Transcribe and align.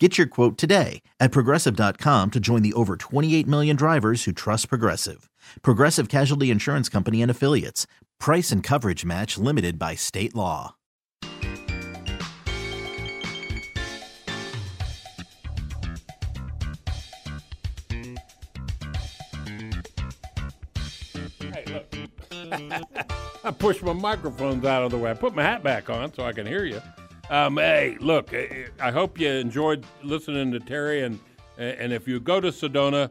Get 0.00 0.18
your 0.18 0.26
quote 0.26 0.58
today 0.58 1.02
at 1.20 1.30
progressive.com 1.30 2.32
to 2.32 2.40
join 2.40 2.62
the 2.62 2.72
over 2.72 2.96
28 2.96 3.46
million 3.46 3.76
drivers 3.76 4.24
who 4.24 4.32
trust 4.32 4.68
Progressive. 4.68 5.30
Progressive 5.62 6.08
Casualty 6.08 6.50
Insurance 6.50 6.88
Company 6.88 7.22
and 7.22 7.30
Affiliates. 7.30 7.86
Price 8.18 8.50
and 8.50 8.60
coverage 8.60 9.04
match 9.04 9.38
limited 9.38 9.78
by 9.78 9.94
state 9.94 10.34
law. 10.34 10.74
Hey, 21.40 21.64
look. 21.68 21.94
I 23.44 23.50
pushed 23.50 23.82
my 23.84 23.92
microphones 23.92 24.64
out 24.64 24.82
of 24.82 24.90
the 24.90 24.98
way. 24.98 25.10
I 25.10 25.14
put 25.14 25.36
my 25.36 25.42
hat 25.42 25.62
back 25.62 25.88
on 25.88 26.12
so 26.14 26.24
I 26.24 26.32
can 26.32 26.46
hear 26.46 26.64
you. 26.64 26.80
Um, 27.30 27.56
hey, 27.56 27.96
look, 28.00 28.32
I 28.34 28.66
I 28.80 28.90
hope 28.90 29.18
you 29.18 29.28
enjoyed 29.28 29.84
listening 30.02 30.52
to 30.52 30.60
Terry, 30.60 31.02
and 31.02 31.18
eh, 31.58 31.74
and 31.78 31.92
if 31.92 32.06
you 32.06 32.20
go 32.20 32.40
to 32.40 32.48
Sedona, 32.48 33.10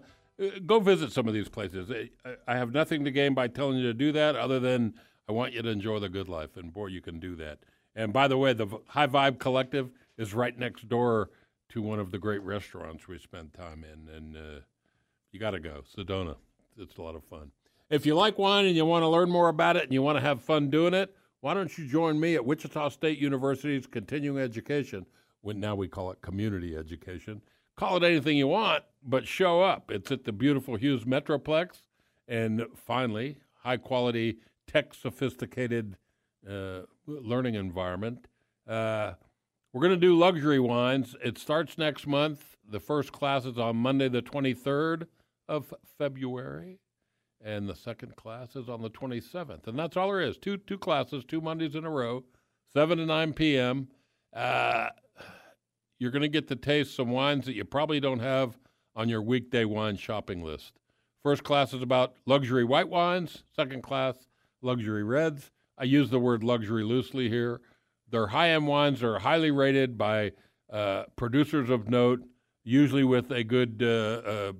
go 0.65 0.79
visit 0.79 1.11
some 1.11 1.27
of 1.27 1.33
these 1.33 1.49
places. 1.49 1.91
I- 1.91 2.09
I 2.47 2.55
have 2.55 2.71
nothing 2.73 3.03
to 3.05 3.11
gain 3.11 3.33
by 3.33 3.47
telling 3.47 3.77
you 3.77 3.83
to 3.83 3.93
do 3.93 4.11
that, 4.11 4.35
other 4.35 4.59
than 4.59 4.93
I 5.27 5.31
want 5.31 5.53
you 5.53 5.61
to 5.61 5.69
enjoy 5.69 5.99
the 5.99 6.09
good 6.09 6.29
life, 6.29 6.57
and 6.57 6.71
boy, 6.73 6.87
you 6.87 7.01
can 7.01 7.19
do 7.19 7.35
that. 7.37 7.59
And 7.95 8.13
by 8.13 8.27
the 8.27 8.37
way, 8.37 8.53
the 8.53 8.67
High 8.87 9.07
Vibe 9.07 9.39
Collective 9.39 9.91
is 10.17 10.33
right 10.33 10.57
next 10.57 10.87
door 10.89 11.29
to 11.69 11.81
one 11.81 11.99
of 11.99 12.11
the 12.11 12.19
great 12.19 12.41
restaurants 12.43 13.07
we 13.07 13.17
spend 13.17 13.53
time 13.53 13.83
in, 13.83 14.13
and 14.13 14.37
uh, 14.37 14.59
you 15.31 15.39
got 15.39 15.51
to 15.51 15.59
go. 15.59 15.83
Sedona, 15.95 16.35
it's 16.77 16.97
a 16.97 17.01
lot 17.01 17.15
of 17.15 17.23
fun. 17.23 17.51
If 17.89 18.05
you 18.05 18.15
like 18.15 18.37
wine 18.37 18.65
and 18.65 18.75
you 18.75 18.85
want 18.85 19.03
to 19.03 19.07
learn 19.07 19.29
more 19.29 19.49
about 19.49 19.75
it 19.75 19.83
and 19.83 19.93
you 19.93 20.01
want 20.01 20.17
to 20.17 20.21
have 20.21 20.41
fun 20.41 20.69
doing 20.69 20.93
it, 20.93 21.15
why 21.43 21.53
don't 21.53 21.77
you 21.77 21.85
join 21.85 22.21
me 22.21 22.35
at 22.35 22.45
Wichita 22.45 22.87
State 22.87 23.19
University's 23.19 23.85
continuing 23.85 24.41
education? 24.41 25.05
When 25.41 25.59
now 25.59 25.75
we 25.75 25.89
call 25.89 26.09
it 26.09 26.21
community 26.21 26.73
education. 26.73 27.41
Call 27.75 27.97
it 27.97 28.03
anything 28.03 28.37
you 28.37 28.47
want, 28.47 28.85
but 29.03 29.27
show 29.27 29.61
up. 29.61 29.91
It's 29.91 30.09
at 30.09 30.23
the 30.23 30.31
beautiful 30.31 30.77
Hughes 30.77 31.03
Metroplex, 31.03 31.81
and 32.29 32.65
finally, 32.73 33.39
high 33.55 33.75
quality, 33.75 34.37
tech 34.67 34.93
sophisticated 34.93 35.97
uh, 36.49 36.83
learning 37.07 37.55
environment. 37.55 38.25
Uh, 38.65 39.15
we're 39.73 39.81
going 39.81 39.91
to 39.91 39.97
do 39.97 40.17
luxury 40.17 40.61
wines. 40.61 41.13
It 41.21 41.37
starts 41.37 41.77
next 41.77 42.07
month. 42.07 42.55
The 42.65 42.79
first 42.79 43.11
class 43.11 43.43
is 43.43 43.57
on 43.57 43.75
Monday, 43.75 44.07
the 44.07 44.21
23rd 44.21 45.07
of 45.49 45.73
February, 45.97 46.79
and 47.43 47.67
the 47.67 47.75
second 47.75 48.15
class 48.15 48.55
is 48.55 48.69
on 48.69 48.81
the 48.81 48.89
27th. 48.89 49.67
And 49.67 49.77
that's 49.77 49.97
all 49.97 50.07
there 50.07 50.21
is. 50.21 50.37
Two 50.37 50.57
two 50.57 50.77
classes, 50.77 51.23
two 51.27 51.41
Mondays 51.41 51.75
in 51.75 51.85
a 51.85 51.89
row, 51.89 52.23
7 52.73 52.97
to 52.97 53.05
9 53.05 53.33
p.m. 53.33 53.87
Uh, 54.33 54.89
you're 55.99 56.11
going 56.11 56.21
to 56.21 56.29
get 56.29 56.47
to 56.47 56.55
taste 56.55 56.95
some 56.95 57.11
wines 57.11 57.45
that 57.45 57.53
you 57.53 57.65
probably 57.65 57.99
don't 57.99 58.19
have 58.19 58.57
on 58.95 59.09
your 59.09 59.21
weekday 59.21 59.65
wine 59.65 59.97
shopping 59.97 60.43
list. 60.43 60.73
First 61.21 61.43
class 61.43 61.73
is 61.73 61.81
about 61.81 62.15
luxury 62.25 62.63
white 62.63 62.89
wines. 62.89 63.43
Second 63.55 63.83
class, 63.83 64.15
luxury 64.61 65.03
reds. 65.03 65.51
I 65.77 65.85
use 65.85 66.09
the 66.09 66.19
word 66.19 66.43
luxury 66.43 66.83
loosely 66.83 67.29
here. 67.29 67.61
Their 68.09 68.27
high 68.27 68.49
end 68.49 68.67
wines 68.67 69.01
are 69.01 69.19
highly 69.19 69.51
rated 69.51 69.97
by 69.97 70.33
uh, 70.71 71.03
producers 71.15 71.69
of 71.69 71.89
note, 71.89 72.21
usually 72.63 73.03
with 73.03 73.31
a 73.31 73.43
good 73.43 73.81
uh, 73.81 74.29
uh, 74.29 74.53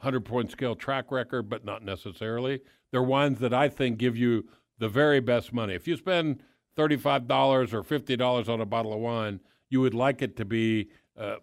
100 0.00 0.24
point 0.24 0.50
scale 0.50 0.74
track 0.74 1.12
record, 1.12 1.48
but 1.48 1.64
not 1.64 1.84
necessarily. 1.84 2.60
They're 2.90 3.02
wines 3.02 3.38
that 3.40 3.52
I 3.52 3.68
think 3.68 3.98
give 3.98 4.16
you 4.16 4.48
the 4.78 4.88
very 4.88 5.20
best 5.20 5.52
money. 5.52 5.74
If 5.74 5.86
you 5.86 5.96
spend 5.96 6.42
$35 6.76 7.72
or 7.74 7.82
$50 7.82 8.48
on 8.48 8.60
a 8.60 8.66
bottle 8.66 8.94
of 8.94 9.00
wine, 9.00 9.40
you 9.68 9.80
would 9.82 9.94
like 9.94 10.22
it 10.22 10.36
to 10.38 10.44
be 10.46 10.88
uh, 11.18 11.36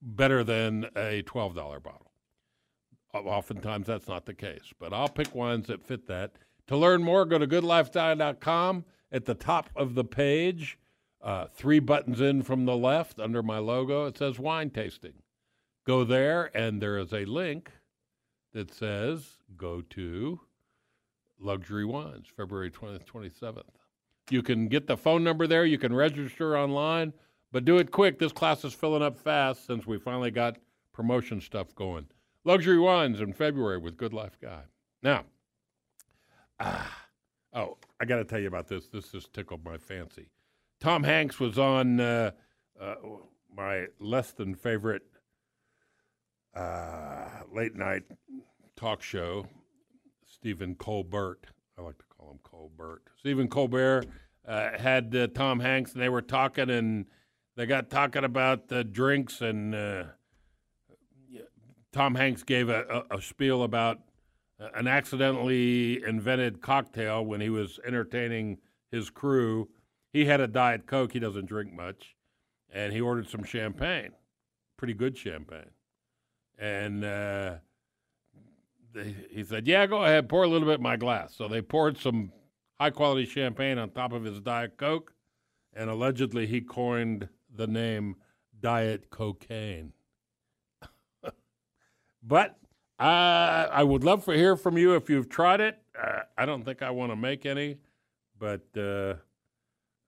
better 0.00 0.42
than 0.42 0.86
a 0.96 1.22
$12 1.22 1.54
bottle. 1.82 2.12
Oftentimes 3.12 3.86
that's 3.86 4.08
not 4.08 4.26
the 4.26 4.34
case, 4.34 4.72
but 4.78 4.92
I'll 4.92 5.08
pick 5.08 5.34
wines 5.34 5.66
that 5.66 5.84
fit 5.84 6.06
that. 6.08 6.32
To 6.68 6.76
learn 6.76 7.02
more, 7.02 7.24
go 7.24 7.38
to 7.38 7.46
goodlifestyle.com. 7.46 8.84
At 9.10 9.24
the 9.24 9.34
top 9.34 9.70
of 9.74 9.94
the 9.94 10.04
page, 10.04 10.78
uh, 11.22 11.46
three 11.54 11.78
buttons 11.78 12.20
in 12.20 12.42
from 12.42 12.64
the 12.66 12.76
left 12.76 13.18
under 13.18 13.42
my 13.42 13.58
logo, 13.58 14.06
it 14.06 14.18
says 14.18 14.38
wine 14.38 14.70
tasting. 14.70 15.14
Go 15.86 16.04
there, 16.04 16.50
and 16.54 16.82
there 16.82 16.98
is 16.98 17.12
a 17.12 17.24
link 17.24 17.72
that 18.58 18.74
says 18.74 19.36
go 19.56 19.80
to 19.82 20.40
Luxury 21.38 21.84
Wines, 21.84 22.26
February 22.36 22.72
20th, 22.72 23.04
27th. 23.04 23.62
You 24.30 24.42
can 24.42 24.66
get 24.66 24.88
the 24.88 24.96
phone 24.96 25.22
number 25.22 25.46
there. 25.46 25.64
You 25.64 25.78
can 25.78 25.94
register 25.94 26.58
online, 26.58 27.12
but 27.52 27.64
do 27.64 27.78
it 27.78 27.92
quick. 27.92 28.18
This 28.18 28.32
class 28.32 28.64
is 28.64 28.74
filling 28.74 29.00
up 29.00 29.16
fast 29.16 29.64
since 29.64 29.86
we 29.86 29.96
finally 29.96 30.32
got 30.32 30.58
promotion 30.92 31.40
stuff 31.40 31.72
going. 31.76 32.08
Luxury 32.42 32.80
Wines 32.80 33.20
in 33.20 33.32
February 33.32 33.78
with 33.78 33.96
Good 33.96 34.12
Life 34.12 34.36
Guy. 34.42 34.62
Now, 35.04 35.22
ah, 36.58 37.06
oh, 37.52 37.78
I 38.00 38.06
got 38.06 38.16
to 38.16 38.24
tell 38.24 38.40
you 38.40 38.48
about 38.48 38.66
this. 38.66 38.88
This 38.88 39.12
just 39.12 39.32
tickled 39.32 39.64
my 39.64 39.78
fancy. 39.78 40.30
Tom 40.80 41.04
Hanks 41.04 41.38
was 41.38 41.60
on 41.60 42.00
uh, 42.00 42.32
uh, 42.80 42.96
my 43.56 43.86
less 44.00 44.32
than 44.32 44.56
favorite 44.56 45.02
uh, 46.58 47.28
late 47.52 47.76
night 47.76 48.02
talk 48.78 49.02
show, 49.02 49.46
Stephen 50.24 50.76
Colbert. 50.76 51.48
I 51.76 51.82
like 51.82 51.98
to 51.98 52.04
call 52.16 52.30
him 52.30 52.38
Colbert. 52.44 53.02
Stephen 53.18 53.48
Colbert 53.48 54.06
uh, 54.46 54.78
had 54.78 55.14
uh, 55.14 55.26
Tom 55.28 55.58
Hanks, 55.58 55.92
and 55.92 56.02
they 56.02 56.08
were 56.08 56.22
talking, 56.22 56.70
and 56.70 57.06
they 57.56 57.66
got 57.66 57.90
talking 57.90 58.24
about 58.24 58.68
the 58.68 58.84
drinks, 58.84 59.40
and 59.40 59.74
uh, 59.74 60.04
Tom 61.92 62.14
Hanks 62.14 62.44
gave 62.44 62.68
a, 62.68 63.04
a, 63.10 63.16
a 63.16 63.22
spiel 63.22 63.64
about 63.64 63.98
uh, 64.60 64.68
an 64.74 64.86
accidentally 64.86 66.02
invented 66.04 66.60
cocktail 66.60 67.24
when 67.24 67.40
he 67.40 67.50
was 67.50 67.80
entertaining 67.84 68.58
his 68.92 69.10
crew. 69.10 69.68
He 70.12 70.26
had 70.26 70.40
a 70.40 70.46
Diet 70.46 70.86
Coke. 70.86 71.12
He 71.12 71.18
doesn't 71.18 71.46
drink 71.46 71.72
much. 71.72 72.14
And 72.70 72.92
he 72.92 73.00
ordered 73.00 73.28
some 73.28 73.44
champagne, 73.44 74.10
pretty 74.76 74.94
good 74.94 75.16
champagne. 75.16 75.70
And 76.58 77.04
uh, 77.04 77.54
he 79.30 79.44
said, 79.44 79.66
Yeah, 79.66 79.86
go 79.86 80.04
ahead, 80.04 80.28
pour 80.28 80.44
a 80.44 80.48
little 80.48 80.68
bit 80.68 80.78
in 80.78 80.82
my 80.82 80.96
glass. 80.96 81.34
So 81.34 81.48
they 81.48 81.62
poured 81.62 81.98
some 81.98 82.32
high 82.80 82.90
quality 82.90 83.26
champagne 83.26 83.78
on 83.78 83.90
top 83.90 84.12
of 84.12 84.24
his 84.24 84.40
Diet 84.40 84.76
Coke. 84.76 85.12
And 85.74 85.90
allegedly, 85.90 86.46
he 86.46 86.60
coined 86.60 87.28
the 87.54 87.66
name 87.66 88.16
Diet 88.60 89.10
Cocaine. 89.10 89.92
but 92.22 92.58
uh, 92.98 93.68
I 93.70 93.82
would 93.82 94.02
love 94.02 94.24
to 94.24 94.32
hear 94.32 94.56
from 94.56 94.76
you 94.76 94.94
if 94.96 95.08
you've 95.08 95.28
tried 95.28 95.60
it. 95.60 95.78
Uh, 96.00 96.20
I 96.36 96.46
don't 96.46 96.64
think 96.64 96.82
I 96.82 96.90
want 96.90 97.12
to 97.12 97.16
make 97.16 97.46
any, 97.46 97.78
but 98.38 98.66
uh, 98.76 99.14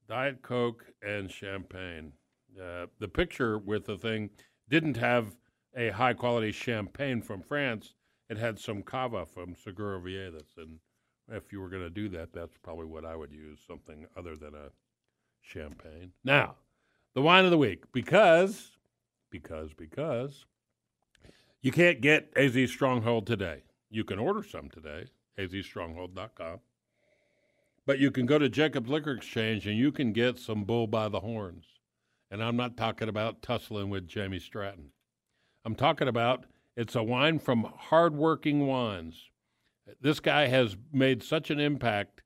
Diet 0.08 0.42
Coke 0.42 0.84
and 1.06 1.30
champagne. 1.30 2.12
Uh, 2.60 2.86
the 2.98 3.08
picture 3.08 3.58
with 3.58 3.86
the 3.86 3.96
thing 3.96 4.30
didn't 4.68 4.96
have 4.96 5.36
a 5.76 5.90
high 5.90 6.14
quality 6.14 6.50
champagne 6.50 7.22
from 7.22 7.42
France. 7.42 7.94
It 8.30 8.38
had 8.38 8.60
some 8.60 8.84
cava 8.84 9.26
from 9.26 9.56
Segura 9.56 10.00
Viudas. 10.00 10.56
And 10.56 10.78
if 11.28 11.52
you 11.52 11.60
were 11.60 11.68
going 11.68 11.82
to 11.82 11.90
do 11.90 12.08
that, 12.10 12.32
that's 12.32 12.56
probably 12.62 12.86
what 12.86 13.04
I 13.04 13.16
would 13.16 13.32
use 13.32 13.58
something 13.66 14.06
other 14.16 14.36
than 14.36 14.54
a 14.54 14.70
champagne. 15.42 16.12
Now, 16.22 16.54
the 17.12 17.22
wine 17.22 17.44
of 17.44 17.50
the 17.50 17.58
week, 17.58 17.90
because, 17.92 18.76
because, 19.30 19.72
because 19.74 20.46
you 21.60 21.72
can't 21.72 22.00
get 22.00 22.32
AZ 22.36 22.70
Stronghold 22.70 23.26
today. 23.26 23.64
You 23.90 24.04
can 24.04 24.20
order 24.20 24.44
some 24.44 24.70
today, 24.70 25.06
azstronghold.com. 25.36 26.60
But 27.84 27.98
you 27.98 28.12
can 28.12 28.26
go 28.26 28.38
to 28.38 28.48
Jacob's 28.48 28.88
Liquor 28.88 29.10
Exchange 29.10 29.66
and 29.66 29.76
you 29.76 29.90
can 29.90 30.12
get 30.12 30.38
some 30.38 30.62
bull 30.62 30.86
by 30.86 31.08
the 31.08 31.20
horns. 31.20 31.64
And 32.30 32.44
I'm 32.44 32.56
not 32.56 32.76
talking 32.76 33.08
about 33.08 33.42
tussling 33.42 33.90
with 33.90 34.06
Jamie 34.06 34.38
Stratton. 34.38 34.92
I'm 35.64 35.74
talking 35.74 36.06
about 36.06 36.44
it's 36.80 36.96
a 36.96 37.02
wine 37.02 37.38
from 37.38 37.70
Hardworking 37.76 38.66
Wines. 38.66 39.28
This 40.00 40.18
guy 40.18 40.46
has 40.46 40.78
made 40.90 41.22
such 41.22 41.50
an 41.50 41.60
impact 41.60 42.22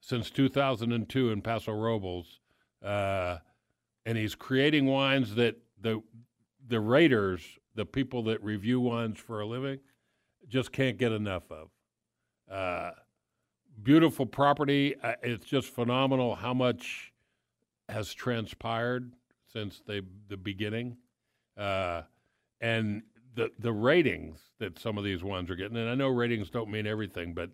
since 0.00 0.30
2002 0.30 1.30
in 1.30 1.40
Paso 1.40 1.72
Robles, 1.72 2.40
uh, 2.84 3.38
and 4.04 4.18
he's 4.18 4.34
creating 4.34 4.84
wines 4.84 5.34
that 5.36 5.56
the 5.80 6.02
the 6.68 6.78
raters, 6.78 7.40
the 7.74 7.86
people 7.86 8.22
that 8.24 8.44
review 8.44 8.80
wines 8.80 9.18
for 9.18 9.40
a 9.40 9.46
living, 9.46 9.78
just 10.46 10.72
can't 10.72 10.98
get 10.98 11.12
enough 11.12 11.50
of. 11.50 11.70
Uh, 12.50 12.90
beautiful 13.82 14.26
property. 14.26 14.94
Uh, 15.02 15.14
it's 15.22 15.46
just 15.46 15.68
phenomenal 15.68 16.34
how 16.34 16.52
much 16.52 17.14
has 17.88 18.12
transpired 18.12 19.14
since 19.50 19.80
the 19.86 20.04
the 20.28 20.36
beginning, 20.36 20.98
uh, 21.56 22.02
and 22.60 23.02
the 23.36 23.50
the 23.58 23.72
ratings 23.72 24.40
that 24.58 24.78
some 24.78 24.98
of 24.98 25.04
these 25.04 25.22
ones 25.22 25.50
are 25.50 25.56
getting. 25.56 25.76
And 25.76 25.88
I 25.88 25.94
know 25.94 26.08
ratings 26.08 26.50
don't 26.50 26.70
mean 26.70 26.86
everything, 26.86 27.34
but 27.34 27.50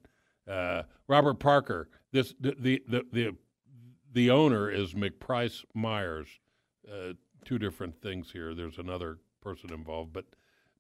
uh, 0.50 0.84
Robert 1.08 1.38
Parker, 1.38 1.88
this 2.12 2.34
the 2.40 2.56
the 2.58 2.82
the 2.88 3.06
the, 3.12 3.36
the 4.12 4.30
owner 4.30 4.70
is 4.70 4.94
McPrice 4.94 5.64
Myers. 5.74 6.28
Uh, 6.90 7.12
two 7.44 7.58
different 7.58 8.00
things 8.00 8.30
here. 8.32 8.54
There's 8.54 8.78
another 8.78 9.18
person 9.40 9.72
involved, 9.72 10.12
but 10.12 10.24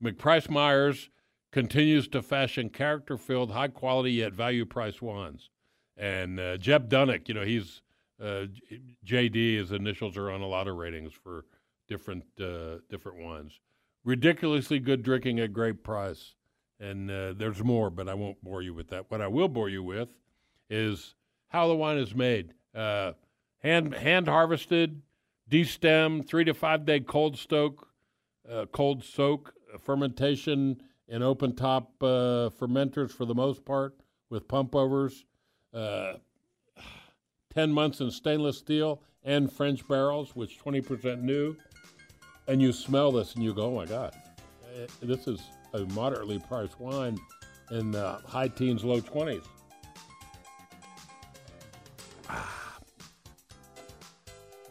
McPrice 0.02 0.48
Myers 0.48 1.10
continues 1.50 2.08
to 2.08 2.22
fashion 2.22 2.70
character 2.70 3.16
filled, 3.16 3.52
high 3.52 3.68
quality 3.68 4.12
yet 4.12 4.32
value 4.32 4.64
price 4.64 5.02
wines. 5.02 5.50
And 5.96 6.40
uh, 6.40 6.56
Jeb 6.56 6.88
Dunnuck, 6.88 7.28
you 7.28 7.34
know, 7.34 7.44
he's 7.44 7.82
uh, 8.20 8.46
JD, 9.04 9.58
his 9.58 9.72
initials 9.72 10.16
are 10.16 10.30
on 10.30 10.40
a 10.40 10.46
lot 10.46 10.68
of 10.68 10.76
ratings 10.76 11.12
for 11.12 11.44
different 11.88 12.24
uh, 12.40 12.78
different 12.88 13.18
wines. 13.18 13.60
Ridiculously 14.04 14.78
good 14.78 15.02
drinking 15.02 15.38
at 15.40 15.52
great 15.52 15.82
price. 15.82 16.34
And 16.80 17.10
uh, 17.10 17.34
there's 17.34 17.62
more, 17.62 17.90
but 17.90 18.08
I 18.08 18.14
won't 18.14 18.42
bore 18.42 18.62
you 18.62 18.74
with 18.74 18.88
that. 18.88 19.10
What 19.10 19.20
I 19.20 19.28
will 19.28 19.48
bore 19.48 19.68
you 19.68 19.82
with 19.82 20.08
is 20.68 21.14
how 21.48 21.68
the 21.68 21.76
wine 21.76 21.98
is 21.98 22.14
made. 22.14 22.54
Uh, 22.74 23.12
hand 23.58 23.94
hand 23.94 24.26
harvested, 24.26 25.02
destem, 25.48 26.26
three 26.26 26.44
to 26.44 26.54
five 26.54 26.84
day 26.84 26.98
cold 26.98 27.38
soak, 27.38 27.86
uh, 28.50 28.66
cold 28.72 29.04
soak 29.04 29.54
fermentation 29.78 30.82
in 31.06 31.22
open 31.22 31.54
top 31.54 31.92
uh, 32.02 32.50
fermenters 32.58 33.10
for 33.10 33.24
the 33.24 33.34
most 33.34 33.64
part 33.64 33.94
with 34.30 34.48
pump 34.48 34.74
overs. 34.74 35.24
Uh, 35.72 36.14
10 37.54 37.70
months 37.70 38.00
in 38.00 38.10
stainless 38.10 38.58
steel 38.58 39.02
and 39.22 39.52
French 39.52 39.86
barrels, 39.86 40.34
which 40.34 40.58
20% 40.58 41.20
new. 41.20 41.54
And 42.48 42.60
you 42.60 42.72
smell 42.72 43.12
this 43.12 43.34
and 43.34 43.44
you 43.44 43.54
go, 43.54 43.66
oh 43.66 43.76
my 43.76 43.86
God, 43.86 44.14
uh, 44.64 44.86
this 45.00 45.28
is 45.28 45.40
a 45.74 45.80
moderately 45.92 46.38
priced 46.38 46.78
wine 46.80 47.18
in 47.70 47.90
the 47.90 48.18
high 48.26 48.48
teens, 48.48 48.84
low 48.84 49.00
20s. 49.00 49.44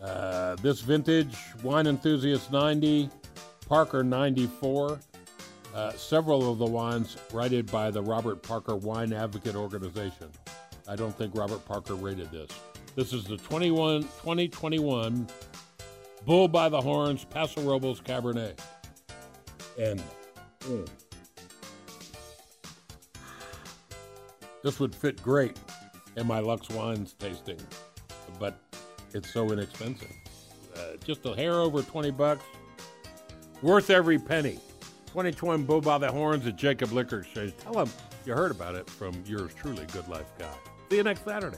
Uh, 0.02 0.56
this 0.64 0.82
vintage, 0.82 1.38
Wine 1.62 1.86
Enthusiast 1.86 2.52
90, 2.52 3.08
Parker 3.68 4.04
94. 4.04 5.00
Uh, 5.74 5.92
several 5.94 6.52
of 6.52 6.58
the 6.58 6.66
wines 6.66 7.18
rated 7.32 7.72
by 7.72 7.92
the 7.92 8.02
Robert 8.02 8.42
Parker 8.42 8.76
Wine 8.76 9.14
Advocate 9.14 9.56
Organization. 9.56 10.30
I 10.88 10.96
don't 10.96 11.16
think 11.16 11.36
Robert 11.36 11.64
Parker 11.66 11.94
rated 11.94 12.32
this. 12.32 12.50
This 12.96 13.14
is 13.14 13.24
the 13.24 13.38
21, 13.38 14.02
2021 14.02 15.28
Bull 16.26 16.48
by 16.48 16.70
the 16.70 16.80
Horns 16.80 17.26
Paso 17.26 17.62
Robles 17.62 18.00
Cabernet. 18.00 18.60
And 19.80 20.02
mm, 20.62 20.88
this 24.64 24.80
would 24.80 24.94
fit 24.94 25.22
great 25.24 25.58
in 26.18 26.28
my 26.28 26.40
Lux 26.40 26.70
Wines 26.70 27.16
tasting, 27.18 27.60
but 28.40 28.60
it's 29.14 29.32
so 29.32 29.52
inexpensive. 29.52 30.12
Uh, 30.76 30.98
just 31.04 31.26
a 31.26 31.36
hair 31.36 31.54
over 31.54 31.82
20 31.82 32.12
bucks. 32.12 32.44
Worth 33.62 33.90
every 33.90 34.18
penny. 34.18 34.60
2020 35.08 35.64
Bull 35.64 35.82
by 35.82 35.98
the 35.98 36.10
Horns 36.10 36.48
at 36.48 36.56
Jacob 36.56 36.92
Liquor 36.92 37.20
Exchange. 37.20 37.54
Tell 37.58 37.74
them 37.74 37.90
you 38.26 38.34
heard 38.34 38.52
about 38.52 38.76
it 38.76 38.90
from 38.90 39.14
yours 39.26 39.54
truly, 39.54 39.86
Good 39.92 40.08
Life 40.08 40.32
Guy. 40.40 40.54
See 40.90 40.98
you 40.98 41.04
next 41.04 41.26
Saturday. 41.26 41.58